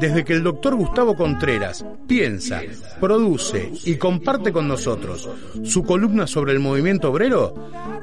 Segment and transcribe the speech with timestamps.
[0.00, 2.60] Desde que el doctor Gustavo Contreras piensa,
[3.00, 5.28] produce y comparte con nosotros
[5.64, 7.54] su columna sobre el movimiento obrero,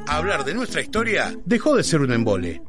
[0.07, 2.63] hablar de nuestra historia dejó de ser un embole.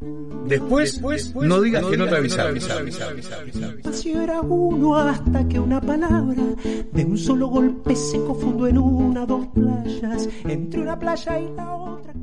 [0.47, 1.01] Después,
[1.35, 2.57] no digas que no te avisaron.
[2.57, 6.43] Espacio era uno hasta que una palabra
[6.93, 11.75] de un solo golpe se confundió en una, dos playas, entre una playa y la
[11.75, 12.15] otra.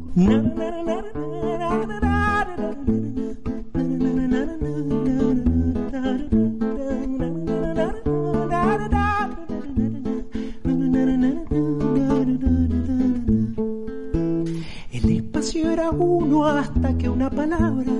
[15.97, 17.91] Uno hasta que una palabra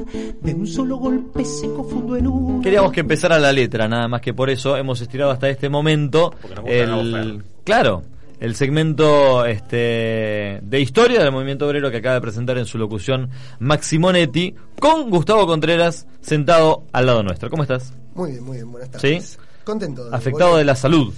[0.42, 2.64] de un solo golpe se confundió en una.
[2.64, 6.34] Queríamos que empezara la letra, nada más que por eso hemos estirado hasta este momento
[6.66, 8.04] el claro,
[8.40, 13.30] el segmento este de historia del movimiento obrero que acaba de presentar en su locución
[13.60, 17.50] Maximonetti con Gustavo Contreras sentado al lado nuestro.
[17.50, 17.94] ¿Cómo estás?
[18.14, 19.32] Muy bien, muy bien, buenas tardes.
[19.32, 19.38] ¿Sí?
[19.64, 20.10] Contento.
[20.10, 20.66] de Afectado volver.
[20.66, 21.14] de la salud.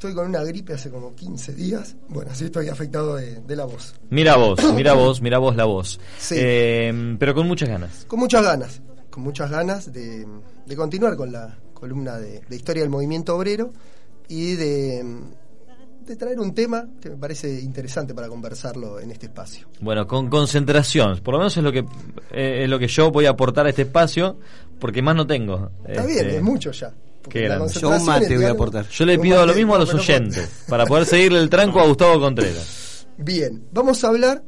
[0.00, 1.94] Estoy con una gripe hace como 15 días.
[2.08, 3.94] Bueno, sí estoy afectado de, de la voz.
[4.08, 6.00] Mira vos, mira vos, mira vos la voz.
[6.16, 6.36] Sí.
[6.38, 8.06] Eh, pero con muchas ganas.
[8.08, 10.26] Con muchas ganas, con muchas ganas de,
[10.64, 13.74] de continuar con la columna de, de historia del movimiento obrero
[14.26, 15.04] y de,
[16.06, 19.68] de traer un tema que me parece interesante para conversarlo en este espacio.
[19.82, 21.80] Bueno, con concentración, por lo menos es lo que
[22.30, 24.38] eh, es lo que yo voy a aportar a este espacio,
[24.78, 25.72] porque más no tengo.
[25.86, 26.90] Está Este, bien, es mucho ya.
[27.28, 28.88] Qué concentración Yo un mate voy a aportar.
[28.88, 32.20] Yo le pido lo mismo a los oyentes, para poder seguirle el tranco a Gustavo
[32.20, 33.06] Contreras.
[33.18, 34.42] Bien, vamos a hablar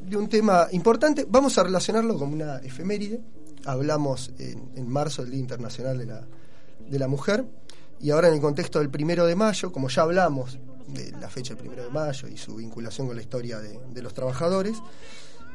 [0.00, 1.26] de un tema importante.
[1.28, 3.20] Vamos a relacionarlo con una efeméride.
[3.66, 6.26] Hablamos en, en marzo del Día Internacional de la,
[6.88, 7.44] de la Mujer.
[8.00, 11.54] Y ahora en el contexto del primero de mayo, como ya hablamos de la fecha
[11.54, 14.80] del primero de mayo y su vinculación con la historia de, de los trabajadores,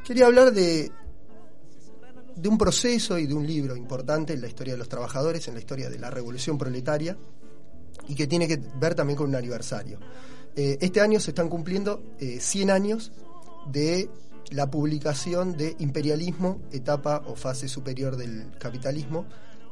[0.06, 0.92] quería hablar de,
[2.36, 5.54] de un proceso y de un libro importante en la historia de los trabajadores, en
[5.54, 7.18] la historia de la revolución proletaria,
[8.08, 10.00] y que tiene que ver también con un aniversario.
[10.56, 13.12] Eh, este año se están cumpliendo eh, 100 años
[13.72, 14.10] de
[14.52, 19.26] la publicación de Imperialismo, etapa o fase superior del capitalismo,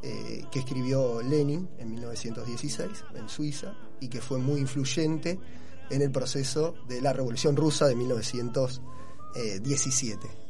[0.03, 5.39] eh, que escribió Lenin en 1916 en Suiza y que fue muy influyente
[5.91, 9.00] en el proceso de la Revolución Rusa de 1917.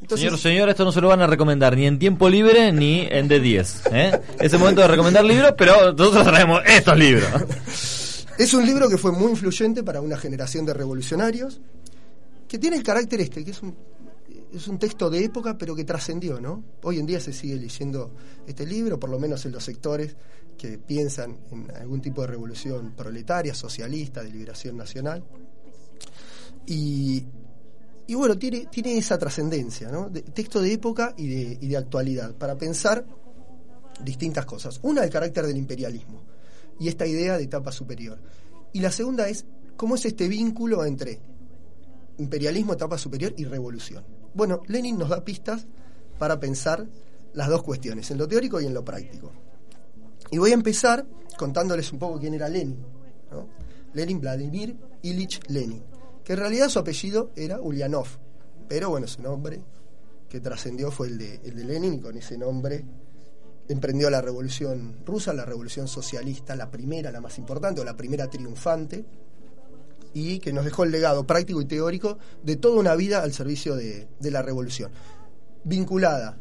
[0.01, 3.07] Entonces, Señor, señor, esto no se lo van a recomendar ni en tiempo libre ni
[3.09, 3.83] en de 10.
[3.91, 4.19] ¿eh?
[4.39, 7.27] Es el momento de recomendar libros, pero nosotros traemos estos libros.
[8.37, 11.61] Es un libro que fue muy influyente para una generación de revolucionarios,
[12.47, 13.75] que tiene el carácter este, que es un,
[14.51, 16.63] es un texto de época, pero que trascendió, ¿no?
[16.81, 18.15] Hoy en día se sigue leyendo
[18.47, 20.15] este libro, por lo menos en los sectores
[20.57, 25.23] que piensan en algún tipo de revolución proletaria, socialista, de liberación nacional.
[26.65, 27.23] Y,
[28.11, 30.09] y bueno, tiene, tiene esa trascendencia, ¿no?
[30.09, 33.05] De- texto de época y de, actualidad, para pensar
[34.03, 34.81] distintas cosas.
[34.83, 36.21] Una, el carácter del imperialismo
[36.77, 38.19] y esta idea de etapa superior.
[38.73, 39.45] Y la segunda es
[39.77, 41.21] cómo es este vínculo entre
[42.17, 44.03] imperialismo, etapa superior y revolución.
[44.33, 45.65] Bueno, Lenin nos da pistas
[46.19, 46.85] para pensar
[47.31, 49.31] las dos cuestiones, en lo teórico y en lo práctico.
[50.31, 51.05] Y voy a empezar
[51.37, 52.75] contándoles un poco quién era Lenin.
[53.31, 53.47] ¿no?
[53.93, 55.81] Lenin Vladimir Ilich Lenin,
[56.23, 58.07] que en realidad su apellido era Ulyanov,
[58.67, 59.61] pero bueno, su nombre
[60.29, 62.85] que trascendió fue el de, el de Lenin y con ese nombre
[63.67, 68.29] emprendió la revolución rusa, la revolución socialista, la primera, la más importante, o la primera
[68.29, 69.05] triunfante,
[70.13, 73.75] y que nos dejó el legado práctico y teórico de toda una vida al servicio
[73.75, 74.91] de, de la revolución,
[75.63, 76.37] vinculada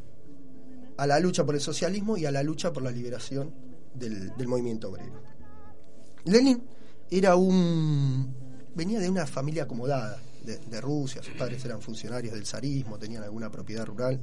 [0.97, 3.53] a la lucha por el socialismo y a la lucha por la liberación
[3.95, 5.23] del, del movimiento obrero.
[6.25, 6.63] Lenin
[7.11, 8.50] era un.
[8.75, 13.51] Venía de una familia acomodada de, Rusia, sus padres eran funcionarios del zarismo, tenían alguna
[13.51, 14.21] propiedad rural,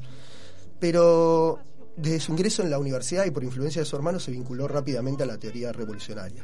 [0.80, 1.60] pero
[1.96, 5.24] desde su ingreso en la universidad y por influencia de su hermano se vinculó rápidamente
[5.24, 6.44] a la teoría revolucionaria.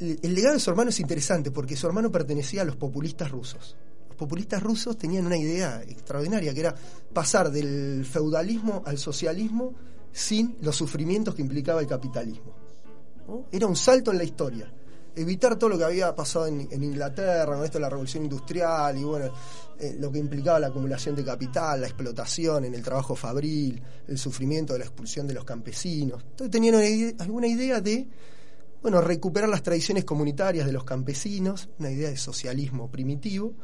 [0.00, 3.76] El, legado de su hermano es interesante porque su hermano pertenecía a los populistas rusos.
[4.08, 6.74] Los populistas rusos tenían una idea extraordinaria que era
[7.12, 9.72] pasar del feudalismo al socialismo
[10.12, 12.54] sin los sufrimientos que implicaba el capitalismo.
[13.50, 14.72] Era un salto en la historia.
[15.16, 18.98] Evitar todo lo que había pasado en, en Inglaterra, con esto de la revolución industrial
[18.98, 19.32] y bueno,
[19.78, 24.18] eh, lo que implicaba la acumulación de capital, la explotación en el trabajo fabril, el
[24.18, 26.22] sufrimiento de la expulsión de los campesinos.
[26.22, 26.74] Entonces tenían
[27.18, 28.06] alguna idea de
[28.82, 33.54] bueno, recuperar las tradiciones comunitarias de los campesinos, una idea de socialismo primitivo,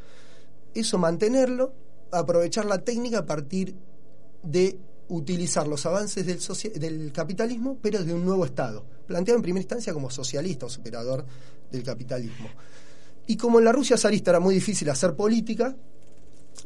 [0.74, 1.74] eso mantenerlo,
[2.10, 3.76] aprovechar la técnica a partir
[4.42, 4.78] de
[5.10, 9.92] utilizar los avances del, del capitalismo, pero desde un nuevo Estado, planteado en primera instancia
[9.92, 11.24] como socialista o superador
[11.70, 12.48] del capitalismo.
[13.26, 15.76] Y como en la Rusia zarista era muy difícil hacer política,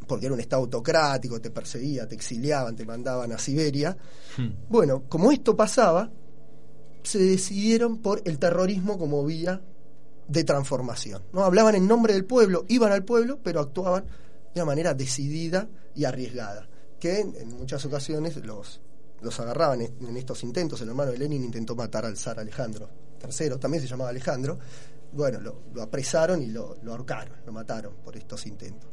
[0.06, 3.96] porque era un Estado autocrático, te perseguía, te exiliaban, te mandaban a Siberia,
[4.68, 6.10] bueno, como esto pasaba,
[7.02, 9.60] se decidieron por el terrorismo como vía
[10.26, 11.22] de transformación.
[11.32, 11.44] ¿no?
[11.44, 14.04] Hablaban en nombre del pueblo, iban al pueblo, pero actuaban
[14.54, 16.68] de una manera decidida y arriesgada,
[17.04, 18.80] que en, muchas ocasiones los,
[19.20, 20.80] los agarraban en, estos intentos.
[20.80, 22.88] El hermano de Lenin intentó matar al zar Alejandro
[23.22, 24.58] III, también se llamaba Alejandro.
[25.12, 28.88] Bueno, lo, apresaron y lo, lo ahorcaron, lo mataron por estos intentos.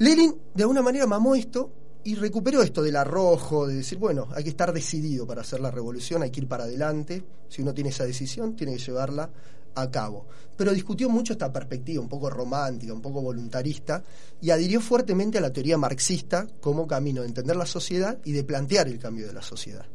[0.00, 1.72] Lenin de alguna manera mamó esto
[2.04, 5.70] y recuperó esto del arrojo, de decir, bueno, hay que estar decidido para hacer la
[5.70, 9.30] revolución, hay que ir para adelante, si uno tiene esa decisión, tiene que llevarla
[9.74, 10.26] a cabo.
[10.56, 14.02] Pero discutió mucho esta perspectiva, un poco romántica, un poco voluntarista,
[14.40, 18.44] y adhirió fuertemente a la teoría marxista como camino de entender la sociedad y de
[18.44, 19.86] plantear el cambio de la sociedad.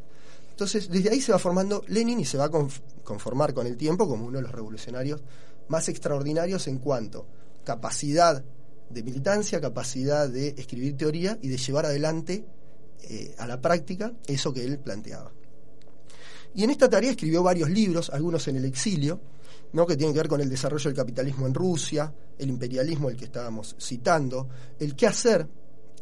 [0.51, 2.51] Entonces, desde ahí se va formando Lenin y se va a
[3.03, 5.21] conformar con el tiempo como uno de los revolucionarios
[5.69, 7.25] más extraordinarios en cuanto
[7.63, 8.43] capacidad
[8.89, 12.43] de militancia, capacidad de escribir teoría y de llevar adelante
[13.03, 15.31] eh, a la práctica eso que él planteaba.
[16.55, 19.21] Y en esta tarea escribió varios libros, algunos en el exilio,
[19.73, 19.85] ¿no?
[19.85, 23.25] que tienen que ver con el desarrollo del capitalismo en Rusia, el imperialismo, el que
[23.25, 24.49] estábamos citando,
[24.79, 25.47] el qué hacer,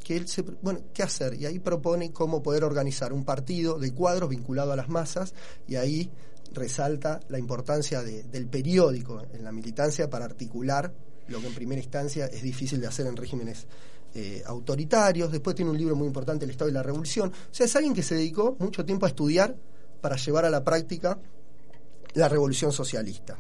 [0.04, 3.94] que él se, bueno, qué hacer, y ahí propone cómo poder organizar un partido de
[3.94, 5.34] cuadros vinculado a las masas,
[5.68, 6.10] y ahí
[6.54, 10.94] resalta la importancia del periódico en la militancia para articular
[11.28, 13.68] lo que en primera instancia es difícil de hacer en regímenes
[14.16, 15.32] eh, autoritarios.
[15.32, 17.30] Después tiene un libro muy importante, El Estado y la Revolución.
[17.30, 19.56] O sea, es alguien que se dedicó mucho tiempo a estudiar
[20.02, 21.20] para llevar a la práctica
[22.14, 23.38] la revolución socialista.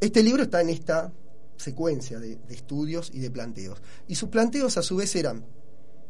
[0.00, 1.12] Este libro está en esta
[1.56, 3.80] secuencia de, estudios y de planteos.
[4.08, 5.44] Y sus planteos a su vez eran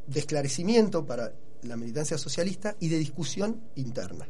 [0.06, 4.28] de esclarecimiento para la militancia socialista y de discusión interna.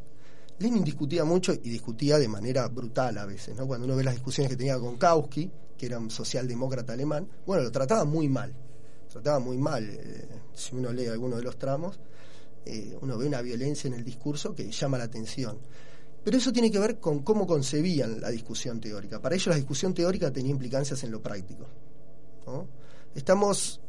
[0.58, 3.66] Lenin discutía mucho y discutía de manera brutal a veces, ¿no?
[3.66, 7.62] Cuando uno ve las discusiones que tenía con Kautsky, que era un socialdemócrata alemán, bueno,
[7.62, 8.54] lo trataba muy mal,
[9.10, 9.88] trataba muy mal.
[9.88, 11.98] Eh, si uno lee alguno de los tramos,
[12.64, 15.58] eh, uno ve una violencia en el discurso que llama la atención.
[16.26, 19.22] Pero eso tiene que ver con cómo concebían la discusión teórica.
[19.22, 21.68] Para ellos la discusión teórica tenía implicancias en lo práctico.
[23.14, 23.80] Estamos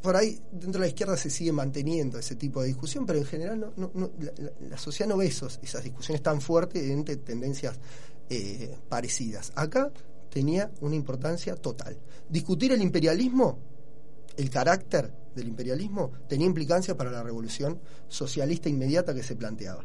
[0.00, 3.26] por ahí dentro de la izquierda se sigue manteniendo ese tipo de discusión, pero en
[3.26, 3.92] general no,
[4.70, 7.78] la, sociedad no ve esos, esas discusiones tan fuertes entre tendencias
[8.30, 9.52] eh, parecidas.
[9.54, 9.92] Acá
[10.30, 11.94] tenía una importancia total.
[12.26, 13.58] Discutir el imperialismo,
[14.34, 17.78] el carácter del imperialismo, tenía implicancia para la revolución
[18.08, 19.84] socialista inmediata que se planteaba.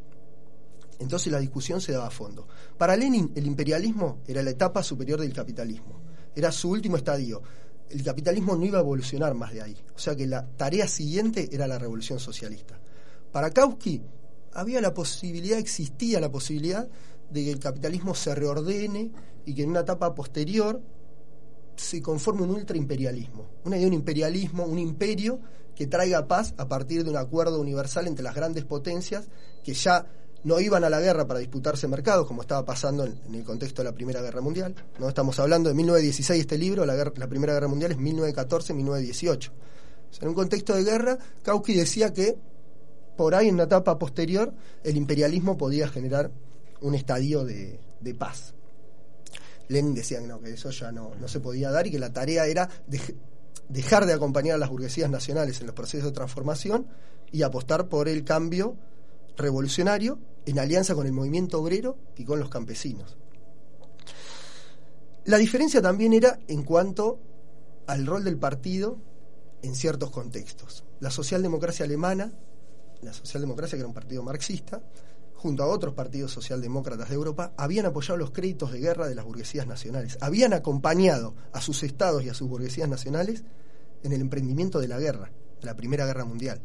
[1.00, 2.47] Entonces la discusión se daba a fondo.
[2.77, 6.01] Para Lenin el imperialismo era la etapa superior del capitalismo,
[6.36, 7.42] era su último estadio.
[7.89, 9.77] El capitalismo no iba a evolucionar más de ahí.
[9.95, 12.80] O sea que la tarea siguiente era la revolución socialista.
[13.31, 14.01] Para Kautsky
[14.53, 16.88] había la posibilidad, existía la posibilidad
[17.30, 19.12] de que el capitalismo se reordene
[19.45, 20.81] y que en una etapa posterior
[21.75, 25.39] se conforme un ultraimperialismo, una idea de un imperialismo, un imperio
[25.75, 29.27] que traiga paz a partir de un acuerdo universal entre las grandes potencias
[29.63, 30.07] que ya
[30.45, 33.89] no iban a la guerra para disputarse mercados, como estaba pasando en, el contexto de
[33.89, 34.75] la Primera Guerra Mundial.
[35.00, 35.09] ¿no?
[35.09, 39.51] Estamos hablando de 1916 este libro, la, la Primera Guerra Mundial es 1914-1918.
[40.21, 42.38] en un contexto de guerra, Kautsky decía que
[43.18, 44.53] por ahí en una etapa posterior
[44.83, 46.31] el imperialismo podía generar
[46.81, 47.80] un estadio de,
[48.15, 48.53] paz.
[49.68, 52.13] Lenin decía que, no, que eso ya no, no se podía dar y que la
[52.13, 52.69] tarea era
[53.68, 56.86] dejar de acompañar a las burguesías nacionales en los procesos de transformación
[57.31, 58.75] y apostar por el cambio
[59.36, 63.18] revolucionario en alianza con el movimiento obrero y con los campesinos.
[65.25, 67.19] La diferencia también era en cuanto
[67.87, 68.99] al rol del partido
[69.64, 70.83] en ciertos contextos.
[70.99, 72.31] La socialdemocracia alemana,
[73.02, 74.83] la socialdemocracia que era un partido marxista,
[75.33, 79.25] junto a otros partidos socialdemócratas de Europa, habían apoyado los créditos de guerra de las
[79.25, 83.44] burguesías nacionales, habían acompañado a sus estados y a sus burguesías nacionales
[84.04, 86.61] en el emprendimiento de la guerra, de la Primera Guerra Mundial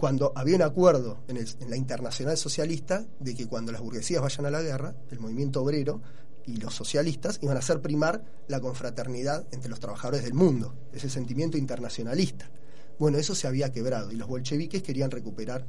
[0.00, 4.50] cuando había un acuerdo en, la internacional socialista de que cuando las burguesías vayan a
[4.50, 6.00] la guerra, el movimiento obrero
[6.46, 11.10] y los socialistas iban a hacer primar la confraternidad entre los trabajadores del mundo, ese
[11.10, 12.50] sentimiento internacionalista.
[12.98, 15.66] Bueno, eso se había quebrado y los bolcheviques querían recuperar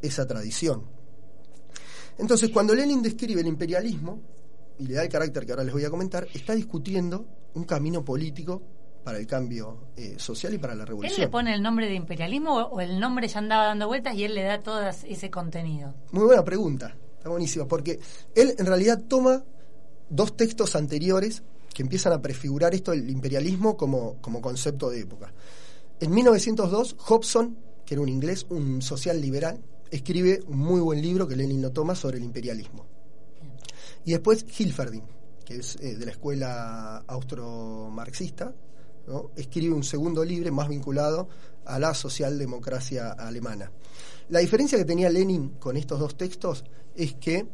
[0.00, 0.84] esa tradición.
[2.16, 4.22] Entonces, cuando Lenin describe el imperialismo,
[4.78, 8.02] y le da el carácter que ahora les voy a comentar, está discutiendo un camino
[8.02, 8.62] político
[9.04, 11.20] para el cambio eh, social y para la revolución.
[11.20, 14.24] ¿Él le pone el nombre de imperialismo o el nombre ya andaba dando vueltas y
[14.24, 15.94] él le da todo ese contenido?
[16.12, 18.00] Muy buena pregunta, está buenísima, porque
[18.34, 19.44] él en realidad toma
[20.08, 21.42] dos textos anteriores
[21.74, 25.32] que empiezan a prefigurar esto del imperialismo como, como concepto de época.
[26.00, 31.28] En 1902, Hobson, que era un inglés, un social liberal, escribe un muy buen libro
[31.28, 32.86] que Lenin lo toma sobre el imperialismo.
[34.04, 35.04] Y después Hilferding,
[35.44, 38.54] que es eh, de la escuela austro-marxista,
[39.36, 41.28] escribe un segundo libro más vinculado
[41.64, 43.70] a la socialdemocracia alemana.
[44.28, 47.46] La diferencia que tenía Lenin con estos dos textos es que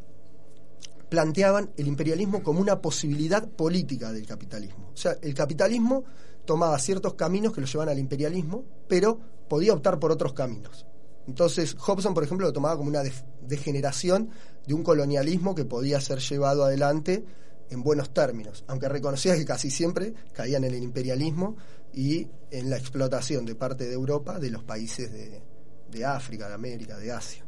[1.09, 4.90] planteaban el imperialismo como una posibilidad política del capitalismo.
[4.95, 6.04] O sea, el capitalismo
[6.45, 10.87] tomaba ciertos caminos que lo llevaban al imperialismo, pero podía optar por otros caminos.
[11.26, 13.02] Entonces, Hobson, por ejemplo, lo tomaba como una
[13.42, 14.30] degeneración
[14.66, 17.25] de un colonialismo que podía ser llevado adelante
[17.70, 21.56] en buenos términos, aunque reconocía que casi siempre caían en el imperialismo
[21.92, 26.96] y en la explotación de parte de Europa de los países de, África, de América,
[26.98, 27.44] de Asia.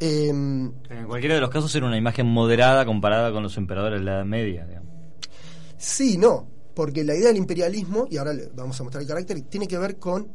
[0.00, 4.04] Em, en cualquiera de los casos era una imagen moderada comparada con los emperadores de
[4.04, 4.64] la Edad Media.
[4.66, 4.92] Digamos.
[5.76, 9.66] Sí, no, porque la idea del imperialismo, y ahora vamos a mostrar el carácter, tiene
[9.66, 10.28] que ver con...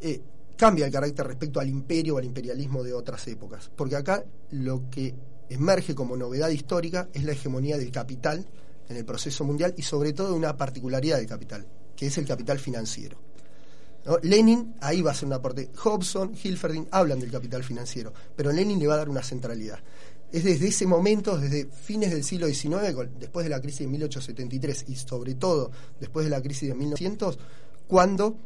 [0.00, 0.20] Eh,
[0.56, 4.88] cambia el carácter respecto al imperio o al imperialismo de otras épocas, porque acá lo
[4.88, 5.14] que
[5.48, 8.46] emerge como novedad histórica es la hegemonía del capital
[8.88, 12.58] en el proceso mundial y sobre todo una particularidad del capital, que es el capital
[12.58, 13.18] financiero.
[14.22, 15.70] Lenin ahí va a ser un aporte.
[15.82, 19.78] Hobson, Hilferding hablan del capital financiero, pero Lenin le va a dar una centralidad.
[20.30, 24.84] Es desde ese momento, desde fines del siglo XIX, después de la crisis de 1873
[24.88, 25.70] y sobre todo
[26.00, 27.38] después de la crisis de 1900,
[27.86, 28.36] cuando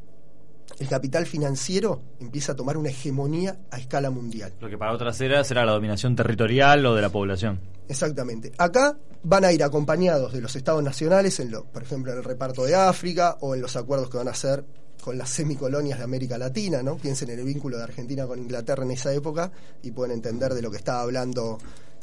[0.78, 4.52] el capital financiero empieza a tomar una hegemonía a escala mundial.
[4.60, 7.60] Lo que para otras eras será la dominación territorial o de la población.
[7.88, 8.52] Exactamente.
[8.58, 12.24] Acá van a ir acompañados de los estados nacionales, en lo, por ejemplo, en el
[12.24, 14.64] reparto de África o en los acuerdos que van a hacer
[15.02, 16.96] con las semicolonias de América Latina, ¿no?
[16.96, 19.50] Piensen en el vínculo de Argentina con Inglaterra en esa época
[19.82, 21.58] y pueden entender de lo que estaba hablando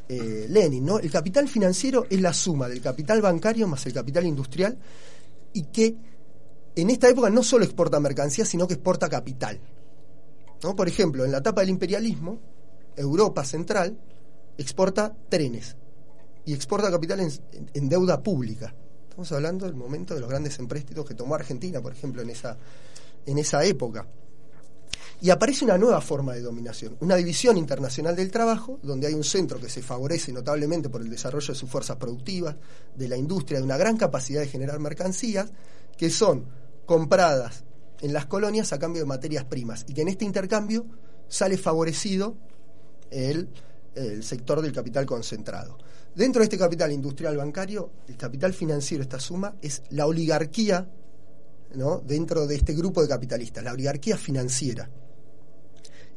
[0.07, 1.00] eh, Lenin, ¿no?
[1.00, 4.77] El capital financiero es la suma del capital bancario más el capital industrial
[5.53, 5.95] y que
[6.75, 9.60] en esta época no solo exporta mercancías, sino que exporta capital.
[10.63, 10.75] ¿no?
[10.75, 12.39] Por ejemplo, en la etapa del imperialismo,
[12.96, 13.98] Europa Central
[14.58, 15.75] exporta trenes
[16.46, 17.27] y exporta capital
[17.74, 18.74] en, deuda pública.
[19.03, 22.58] Estamos hablando del momento de los grandes empréstitos que tomó Argentina, por ejemplo, en esa,
[23.25, 24.08] en esa época.
[25.22, 29.24] Y aparece una nueva forma de dominación, una división internacional del trabajo, donde hay un
[29.24, 32.55] centro que se favorece notablemente por el desarrollo de sus fuerzas productivas,
[32.96, 35.50] de la industria, de una gran capacidad de generar mercancías,
[35.98, 36.46] que son
[36.85, 37.63] compradas
[38.01, 40.85] en las colonias a cambio de materias primas y que en este intercambio
[41.27, 42.35] sale favorecido
[43.09, 43.49] el,
[44.21, 45.77] sector del capital concentrado.
[46.13, 50.89] Dentro de este capital industrial bancario, el capital financiero, esta suma, es la oligarquía
[51.75, 51.99] ¿no?
[51.99, 54.89] dentro de este grupo de capitalistas, la oligarquía financiera.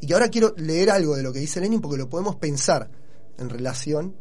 [0.00, 2.90] Y que ahora quiero leer algo de lo que dice Lenin porque lo podemos pensar
[3.38, 4.16] en relación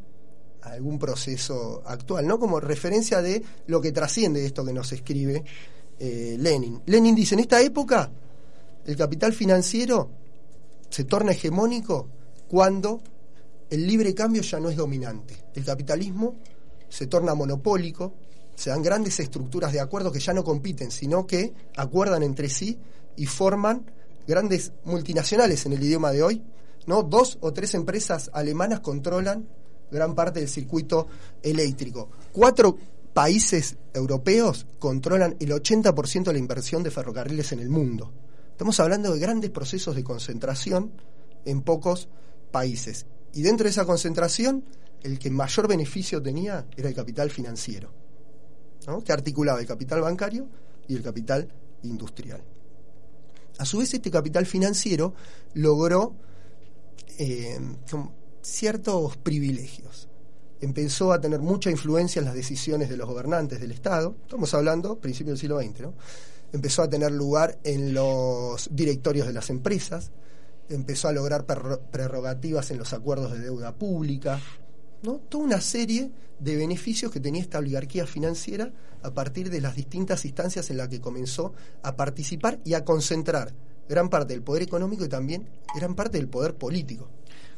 [0.62, 2.40] a algún proceso actual, ¿no?
[2.40, 5.44] Como referencia de lo que trasciende esto que nos escribe
[6.00, 6.82] eh, Lenin.
[6.86, 8.12] Lenin dice, en esta época
[8.86, 10.10] el capital financiero
[10.90, 12.08] se torna hegemónico
[12.48, 13.02] cuando
[13.70, 15.36] el libre cambio ya no es dominante.
[15.54, 16.36] El capitalismo
[16.88, 18.14] se torna monopólico,
[18.56, 22.78] se dan grandes estructuras de acuerdo que ya no compiten, sino que acuerdan entre sí
[23.16, 23.86] y forman
[24.26, 26.42] grandes multinacionales en el idioma de hoy.
[26.86, 27.04] ¿no?
[27.04, 29.48] Dos o tres empresas alemanas controlan
[29.92, 31.08] gran parte del circuito
[31.44, 32.10] eléctrico.
[32.32, 32.78] Cuatro
[33.18, 38.14] países europeos controlan el 80% de la inversión de ferrocarriles en el mundo.
[38.52, 40.92] Estamos hablando de grandes procesos de concentración
[41.44, 42.10] en pocos
[42.52, 43.08] países.
[43.34, 44.64] Y dentro de esa concentración,
[45.02, 47.92] el que mayor beneficio tenía era el capital financiero,
[49.04, 50.48] que articulaba el capital bancario
[50.88, 52.44] y el capital industrial.
[53.58, 55.16] A su vez, este capital financiero
[55.56, 56.14] logró
[57.18, 57.58] eh,
[58.44, 60.08] ciertos privilegios
[60.62, 65.00] empezó a tener mucha influencia en las decisiones de los gobernantes del Estado, estamos hablando
[65.00, 65.94] principios del siglo XX, ¿no?
[66.52, 70.12] empezó a tener lugar en los directorios de las empresas,
[70.70, 74.40] empezó a lograr prerrogativas en los acuerdos de deuda pública,
[75.04, 75.20] ¿no?
[75.30, 78.72] toda una serie de beneficios que tenía esta oligarquía financiera
[79.04, 83.54] a partir de las distintas instancias en las que comenzó a participar y a concentrar
[83.88, 87.10] gran parte del poder económico y también gran parte del poder político.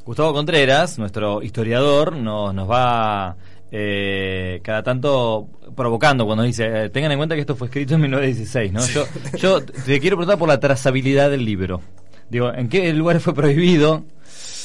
[0.09, 3.37] Gustavo Contreras, nuestro historiador, nos, nos va
[3.71, 8.01] eh, cada tanto provocando cuando dice, eh, tengan en cuenta que esto fue escrito en
[8.01, 8.87] 1916, ¿no?
[8.87, 9.05] Yo,
[9.37, 11.81] yo te quiero preguntar por la trazabilidad del libro.
[12.27, 14.03] Digo, ¿en qué lugares fue prohibido?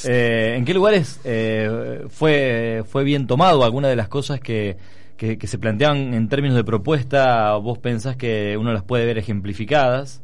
[0.05, 1.19] Eh, ¿En qué lugares
[2.09, 3.63] fue, fue bien tomado?
[3.63, 4.77] ¿Alguna de las cosas que,
[5.15, 9.19] que, que, se planteaban en términos de propuesta, vos pensás que uno las puede ver
[9.19, 10.23] ejemplificadas?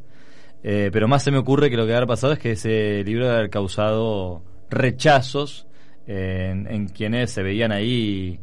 [0.64, 3.38] pero más se me ocurre que lo que ha pasado es que ese libro debe
[3.38, 5.68] haber causado rechazos
[6.08, 8.40] en, quienes se veían ahí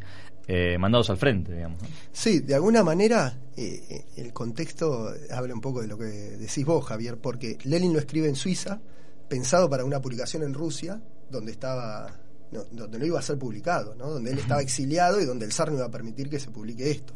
[0.47, 1.82] eh, mandados al frente, digamos.
[2.12, 6.64] Sí, de alguna manera eh, eh, el contexto habla un poco de lo que decís
[6.64, 8.80] vos, Javier, porque Lenin lo escribe en Suiza,
[9.28, 12.20] pensado para una publicación en Rusia, donde estaba
[12.50, 14.08] donde no iba a ser publicado, ¿no?
[14.08, 16.90] donde él estaba exiliado y donde el zar no iba a permitir que se publique
[16.90, 17.12] esto.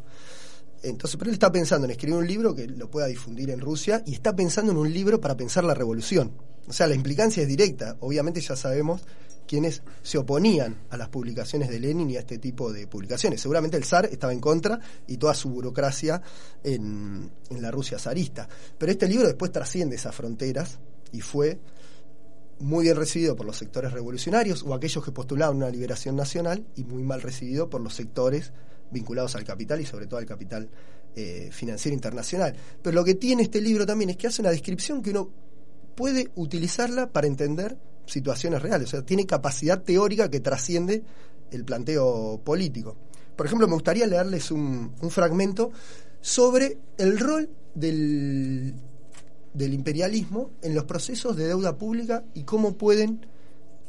[0.83, 4.03] Entonces, pero él está pensando en escribir un libro que lo pueda difundir en Rusia
[4.05, 6.33] y está pensando en un libro para pensar la revolución.
[6.67, 7.97] O sea, la implicancia es directa.
[7.99, 9.01] Obviamente ya sabemos
[9.47, 13.41] quienes se oponían a las publicaciones de Lenin y a este tipo de publicaciones.
[13.41, 16.21] Seguramente el zar estaba en contra y toda su burocracia
[16.63, 18.47] en, la Rusia zarista.
[18.77, 20.79] Pero este libro después trasciende esas fronteras
[21.11, 21.59] y fue
[22.59, 26.83] muy bien recibido por los sectores revolucionarios o aquellos que postulaban una liberación nacional y
[26.83, 28.53] muy mal recibido por los sectores
[28.91, 30.69] vinculados al capital y sobre todo al capital
[31.15, 32.55] eh, financiero internacional.
[32.81, 35.29] Pero lo que tiene este libro también es que hace una descripción que uno
[35.95, 41.03] puede utilizarla para entender situaciones reales, o sea, tiene capacidad teórica que trasciende
[41.51, 42.97] el planteo político.
[43.35, 45.71] Por ejemplo, me gustaría leerles un, fragmento
[46.21, 48.75] sobre el rol del
[49.53, 53.27] del imperialismo en los procesos de deuda pública y cómo pueden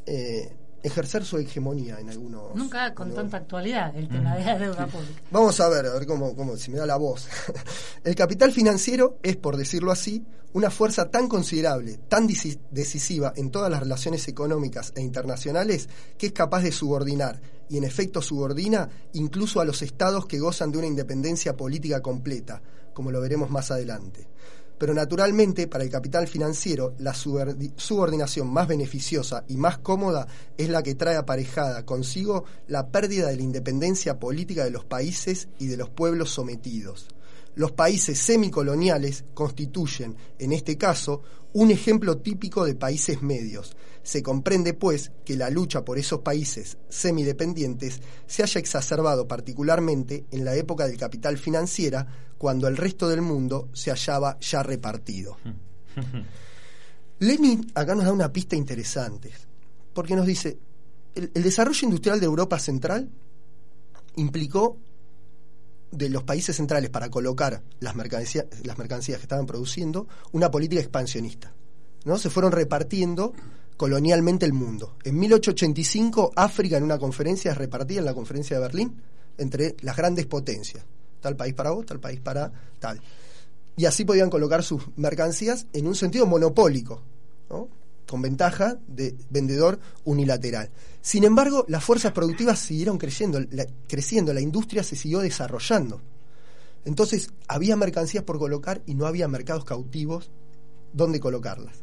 [0.04, 0.52] eh,
[0.85, 2.55] ejercer su hegemonía en algunos.
[2.55, 5.23] Nunca con tanta actualidad el tema de la deuda pública.
[5.31, 7.26] Vamos a ver, a ver cómo, cómo si me da la voz.
[8.05, 10.23] el capital financiero es, por decirlo así,
[10.53, 12.29] una fuerza tan considerable, tan
[12.71, 15.88] decisiva en todas las relaciones económicas e internacionales
[16.19, 20.71] que es capaz de subordinar y en efecto subordina incluso a los estados que gozan
[20.71, 22.61] de una independencia política completa,
[22.93, 24.29] como lo veremos más adelante
[24.78, 30.26] pero naturalmente para el capital financiero la subordinación más beneficiosa y más cómoda
[30.57, 35.49] es la que trae aparejada consigo la pérdida de la independencia política de los países
[35.59, 37.09] y de los pueblos sometidos.
[37.54, 43.76] Los países semicoloniales constituyen, en este caso, un ejemplo típico de países medios.
[44.02, 50.44] Se comprende, pues, que la lucha por esos países semidependientes se haya exacerbado particularmente en
[50.44, 52.06] la época del capital financiera,
[52.38, 55.38] cuando el resto del mundo se hallaba ya repartido.
[57.20, 59.30] Lenin acá nos da una pista interesante,
[59.94, 60.58] porque nos dice,
[61.14, 63.08] el, desarrollo industrial de Europa Central
[64.16, 64.76] implicó
[65.97, 70.81] de los países centrales para colocar las mercancías, las mercancías que estaban produciendo una política
[70.81, 71.53] expansionista.
[72.05, 72.19] ¿no?
[72.19, 73.33] Se fueron repartiendo
[73.77, 74.97] colonialmente el mundo.
[75.05, 79.03] En 1885, África en una conferencia es repartida en la conferencia de Berlín
[79.39, 80.85] entre las grandes potencias
[81.25, 83.01] tal país para vos, tal país para tal.
[83.76, 87.02] Y así podían colocar sus mercancías en un sentido monopólico,
[88.06, 90.71] con ventaja de vendedor unilateral.
[91.00, 96.00] Sin embargo, las fuerzas productivas siguieron creciendo, la, creciendo, la industria se siguió desarrollando.
[96.84, 100.30] Entonces, había mercancías por colocar y no había mercados cautivos
[100.93, 101.76] donde colocarlas.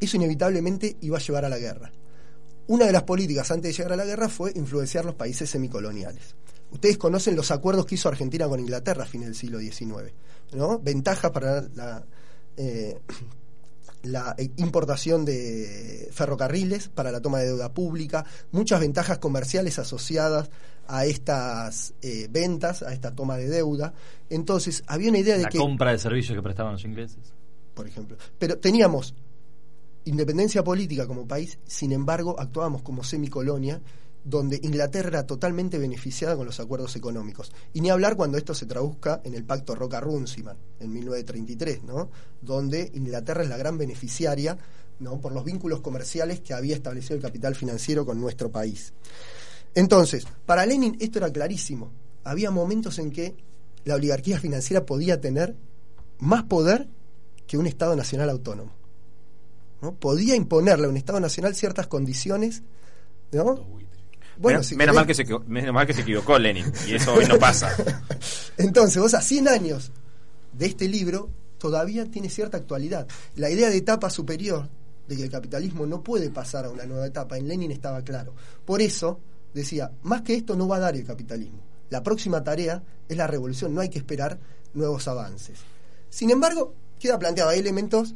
[0.00, 1.92] Eso inevitablemente iba a llevar a la guerra.
[2.66, 6.36] Una de las políticas antes de llegar a la guerra fue influenciar los países semicoloniales.
[6.70, 10.12] Ustedes conocen los acuerdos que hizo Argentina con Inglaterra a fines del siglo XIX,
[10.52, 10.82] ¿no?
[11.32, 12.04] Para la,
[12.56, 13.00] eh,
[14.02, 20.50] la importación de ferrocarriles, para la toma de deuda pública, muchas ventajas comerciales asociadas
[20.86, 23.92] a estas eh, ventas, a esta toma de deuda.
[24.30, 25.58] Entonces, había una idea de que...
[25.58, 27.34] La compra de servicios que prestaban los ingleses.
[27.74, 28.16] Por ejemplo.
[28.38, 29.14] Pero teníamos
[30.04, 33.80] independencia política como país, sin embargo, actuábamos como semicolonia
[34.24, 37.52] donde Inglaterra era totalmente beneficiada con los acuerdos económicos.
[37.72, 42.10] Y ni hablar cuando esto se traduzca en el pacto Roca-Runciman, en 1933, ¿no?
[42.40, 44.58] donde Inglaterra es la gran beneficiaria
[45.00, 45.20] ¿no?
[45.20, 48.92] por los vínculos comerciales que había establecido el capital financiero con nuestro país.
[49.74, 51.90] Entonces, para Lenin esto era clarísimo.
[52.24, 53.36] Había momentos en que
[53.84, 55.54] la oligarquía financiera podía tener
[56.18, 56.88] más poder
[57.46, 58.72] que un Estado nacional autónomo.
[59.80, 59.94] ¿no?
[59.94, 62.62] Podía imponerle a un Estado nacional ciertas condiciones
[63.32, 63.78] ¿no?
[64.38, 67.38] Bueno, menos, mal que se, menos mal que se equivocó Lenin, y eso hoy no
[67.40, 67.74] pasa.
[68.56, 69.90] Entonces, vos a 100 años
[70.52, 73.08] de este libro todavía tiene cierta actualidad.
[73.34, 74.68] La idea de etapa superior,
[75.08, 78.34] de que el capitalismo no puede pasar a una nueva etapa, en Lenin estaba claro.
[78.64, 79.20] Por eso
[79.54, 81.58] decía, más que esto no va a dar el capitalismo.
[81.90, 84.38] La próxima tarea es la revolución, no hay que esperar
[84.74, 85.58] nuevos avances.
[86.10, 88.14] Sin embargo, queda planteado, hay elementos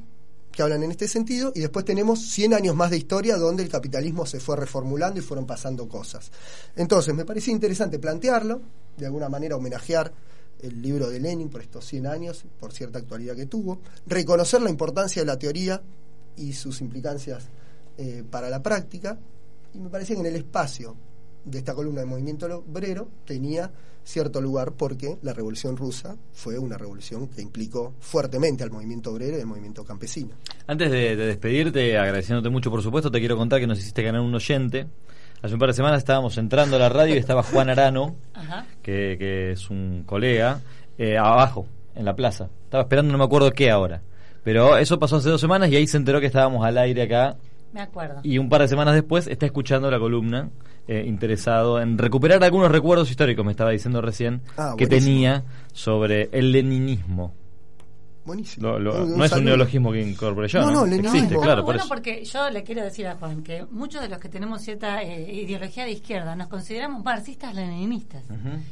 [0.52, 3.68] que hablan en este sentido, y después tenemos 100 años más de historia donde el
[3.68, 6.30] capitalismo se fue reformulando y fueron pasando cosas.
[6.76, 8.60] Entonces, me parecía interesante plantearlo,
[8.96, 10.12] de alguna manera homenajear
[10.60, 14.70] el libro de Lenin por estos 100 años, por cierta actualidad que tuvo, reconocer la
[14.70, 15.82] importancia de la teoría
[16.36, 17.44] y sus implicancias
[17.98, 19.18] eh, para la práctica,
[19.74, 20.94] y me parecía que en el espacio
[21.44, 23.70] de esta columna de movimiento obrero tenía
[24.04, 29.38] cierto lugar porque la revolución rusa fue una revolución que implicó fuertemente al movimiento obrero
[29.38, 30.34] y al movimiento campesino.
[30.66, 34.34] Antes de, despedirte, agradeciéndote mucho por supuesto, te quiero contar que nos hiciste ganar un
[34.34, 34.86] oyente.
[35.42, 38.16] Hace un par de semanas estábamos entrando a la radio y estaba Juan Arano,
[38.82, 40.60] Que, es un colega,
[40.98, 42.48] eh, abajo, en la plaza.
[42.64, 44.02] Estaba esperando, no me acuerdo qué ahora.
[44.44, 47.36] Pero eso pasó hace dos semanas y ahí se enteró que estábamos al aire acá
[47.72, 48.20] Me acuerdo.
[48.22, 50.50] y un par de semanas después está escuchando la columna,
[50.88, 54.88] eh, interesado en recuperar algunos recuerdos históricos, me estaba diciendo recién, Ah, que buenísimo.
[55.14, 57.34] tenía sobre el leninismo.
[58.24, 58.68] Buenísimo.
[58.68, 60.86] Lo- lo- Un- un no es un neologismo que incorporé yo, No, ¿no?
[60.86, 60.94] no.
[60.94, 61.88] Existe, claro, por bueno, eso.
[61.88, 65.32] porque yo le quiero decir a Juan que muchos de los que tenemos cierta eh,
[65.42, 68.22] ideología de izquierda nos consideramos marxistas-leninistas.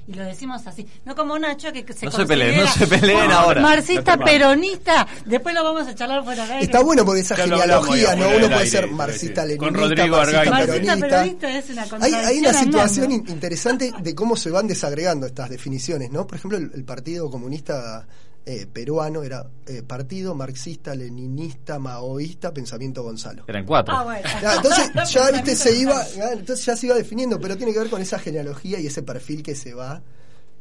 [0.06, 0.86] Y lo decimos así.
[1.04, 3.60] No como Nacho que se No se peleen, no se peleen ahora.
[3.60, 5.06] Marxista-peronista.
[5.26, 6.60] Después lo vamos a charlar fuera de.
[6.60, 8.28] Está bueno porque esa genealogía, ¿no?
[8.36, 8.94] Uno puede ser sí, sí.
[8.94, 10.66] marxista, Con leninista, Rodrigo marxista, Argay.
[10.66, 10.96] peronista.
[10.96, 15.26] Marxista-peronista es una Hay, contradicción hay una situación in- interesante de cómo se van desagregando
[15.26, 16.26] estas definiciones, ¿no?
[16.26, 18.06] Por ejemplo, el, el Partido Comunista
[18.46, 23.44] eh, peruano era eh, Partido Marxista, Leninista, Maoísta, Pensamiento Gonzalo.
[23.46, 23.94] Eran cuatro.
[23.94, 24.28] Ah, bueno.
[24.56, 27.90] Entonces ya viste se iba ya, entonces ya se iba definiendo pero tiene que ver
[27.90, 30.02] con esa genealogía y ese perfil que se va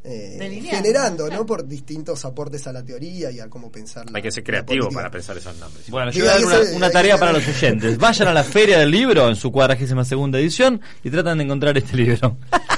[0.03, 4.21] eh, generando no por distintos aportes a la teoría y a cómo pensar la- Hay
[4.23, 5.89] que ser creativo para pensar esos nombres.
[5.89, 7.97] Bueno, yo voy a dar una, tarea para los oyentes.
[7.97, 11.77] Vayan a la Feria del Libro en su cuadragésima segunda edición y tratan de encontrar
[11.77, 12.37] este libro.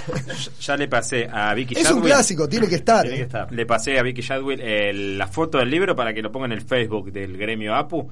[0.62, 3.51] Ya le pasé a Vicky es un Shadwell- clásico tiene que estar Tiene que estar.
[3.51, 6.53] Le pasé a Vicky Shadwell eh, la foto del libro para que lo ponga en
[6.53, 8.10] el Facebook del gremio APU.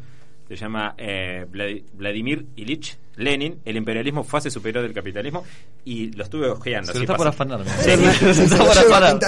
[0.50, 5.44] Se llama eh, Vladi- Vladimir Ilich Lenin, el imperialismo fase superior del capitalismo.
[5.86, 6.92] Y lo estuve ojeando.
[6.92, 7.44] Se lo está por pasa.
[7.44, 7.66] afanar.
[7.66, 9.20] Sí, Se está por afanar.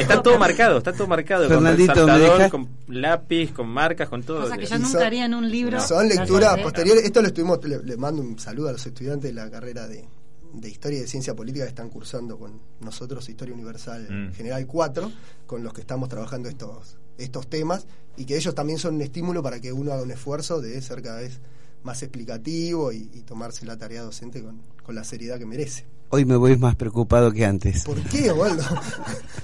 [0.00, 1.48] Está todo marcado, está todo marcado.
[1.48, 4.42] Fernandito, con ¿me resaltador, con lápiz, con marcas, con todo.
[4.42, 5.80] Cosa que yo nunca son- haría en un libro.
[5.80, 9.34] son lecturas posteriores esto lo estuvimos le, le mando un saludo a los estudiantes de
[9.34, 10.04] la carrera de,
[10.52, 14.32] de historia y de ciencia política que están cursando con nosotros historia universal Mm.
[14.34, 15.12] general 4
[15.46, 19.42] con los que estamos trabajando estos estos temas y que ellos también son un estímulo
[19.42, 21.40] para que uno haga un esfuerzo de ser cada vez
[21.82, 25.84] más explicativo y, y tomarse la tarea docente con, con la seriedad que merece.
[26.10, 27.84] Hoy me voy más preocupado que antes.
[27.84, 28.62] ¿Por qué, Osvaldo?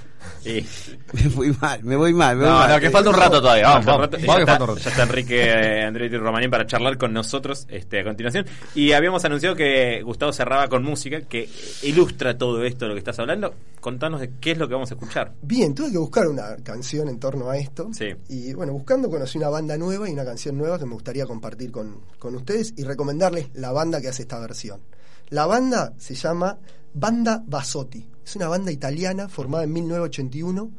[0.45, 0.65] Y-
[1.13, 2.35] Me voy mal, me voy mal.
[2.35, 2.69] Me voy No, mal.
[2.71, 3.67] no, que falta un rato todavía.
[3.69, 4.11] Vamos, Falta un vamos.
[4.11, 4.27] rato.
[4.27, 4.81] Vamos ya, que está, falta un rato.
[4.83, 8.45] ya está Enrique eh, Andretti Romanín para charlar con nosotros este, a continuación.
[8.75, 11.49] Y habíamos anunciado que Gustavo cerraba con música que
[11.83, 13.53] ilustra todo esto de lo que estás hablando.
[13.79, 15.33] Contanos de qué es lo que vamos a escuchar.
[15.41, 17.89] Bien, tuve que buscar una canción en torno a esto.
[17.93, 18.07] Sí.
[18.29, 21.71] Y bueno, buscando conocí una banda nueva y una canción nueva que me gustaría compartir
[21.71, 24.81] con, con ustedes y recomendarles la banda que hace esta versión.
[25.29, 26.57] La banda se llama
[26.93, 28.07] Banda Basotti.
[28.25, 30.71] Es una banda italiana formada en 1981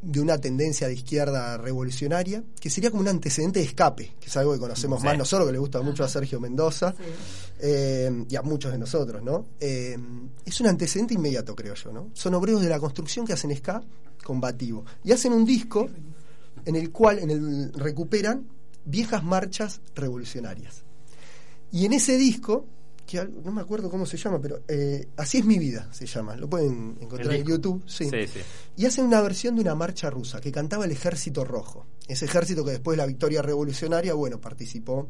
[0.00, 4.36] de una tendencia de izquierda revolucionaria, que sería como un antecedente de escape, que es
[4.36, 5.06] algo que conocemos Sí.
[5.06, 6.94] más nosotros, que le gusta mucho a Sergio Mendoza
[7.58, 9.46] eh, y a muchos de nosotros, ¿no?
[9.58, 9.98] Eh,
[10.44, 12.10] es un antecedente inmediato, creo yo, ¿no?
[12.12, 13.82] Son obreros de la construcción que hacen ska
[14.22, 15.88] combativo y hacen un disco
[16.64, 18.46] en el cual en el, recuperan
[18.84, 20.84] viejas marchas revolucionarias.
[21.72, 22.66] Y en ese disco,
[23.08, 26.36] que no me acuerdo cómo se llama, pero eh, Así es mi vida se llama,
[26.36, 27.44] lo pueden encontrar en.
[27.44, 27.82] YouTube.
[27.86, 28.04] Sí.
[28.10, 28.40] Sí, sí.
[28.76, 31.86] Y hacen una versión de una marcha rusa que cantaba el Ejército Rojo.
[32.06, 35.08] Ese ejército que después de la victoria revolucionaria, bueno, participó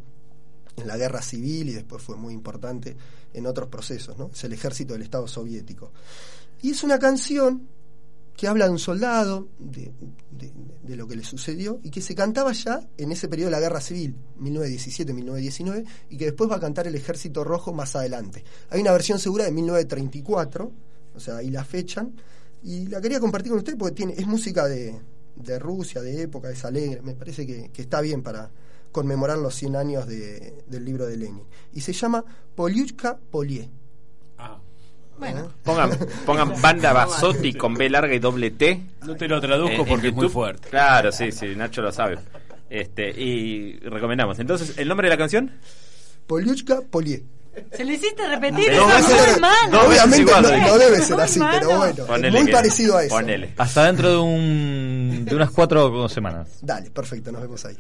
[0.77, 2.97] en la guerra civil y después fue muy importante
[3.35, 4.31] en otros procesos, ¿no?
[4.33, 5.91] Es el ejército del Estado soviético.
[6.63, 7.69] Y es una canción
[8.39, 9.91] que habla de un soldado, de,
[10.31, 13.61] de- lo que le sucedió, y que se cantaba ya en ese periodo de la
[13.61, 18.43] guerra civil, 1917-1919, y que después va a cantar el Ejército Rojo más adelante.
[18.71, 20.73] Hay una versión segura de 1934,
[21.15, 22.15] o sea, ahí la fechan,
[22.63, 24.99] y la quería compartir con ustedes porque tiene, es música de,
[25.37, 28.51] de Rusia, de época, es alegre, me parece que, que está bien para
[28.91, 31.45] conmemorar los 100 años de- del libro de Lenin.
[31.75, 32.25] Y se llama
[32.55, 33.69] Poliuchka Polie.
[35.19, 35.91] Bueno, Pongan,
[36.25, 38.81] pongan banda Basotti con B larga y doble T.
[39.07, 40.69] No te lo traduzco en- en porque es muy fuerte.
[40.69, 42.19] Claro, sí, sí, Nacho lo sabe.
[42.71, 44.39] Este, y recomendamos.
[44.39, 45.51] Entonces, ¿el nombre de la canción?
[46.27, 47.25] Poliuchka Polie.
[47.73, 51.39] se lo hiciste repetir, eso No, es no, Obviamente igual, no, debe ser Muy así,
[51.41, 51.59] malo.
[51.67, 53.15] pero bueno, Ponele es muy que- parecido a eso.
[53.17, 53.55] Ponele.
[53.57, 56.59] Hasta dentro de, un, de unas cuatro semanas.
[56.63, 57.77] Dale, perfecto, nos vemos ahí.